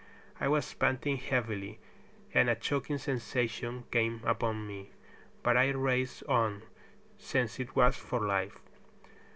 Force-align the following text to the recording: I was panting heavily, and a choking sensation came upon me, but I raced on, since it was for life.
I 0.39 0.47
was 0.47 0.73
panting 0.73 1.17
heavily, 1.17 1.77
and 2.33 2.49
a 2.49 2.55
choking 2.55 2.97
sensation 2.97 3.83
came 3.91 4.21
upon 4.23 4.65
me, 4.65 4.89
but 5.43 5.55
I 5.55 5.69
raced 5.69 6.23
on, 6.23 6.63
since 7.19 7.59
it 7.59 7.75
was 7.75 7.97
for 7.97 8.19
life. 8.19 8.57